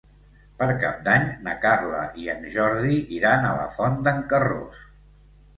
[0.61, 4.85] Per Cap d'Any na Carla i en Jordi iran a la Font d'en Carròs.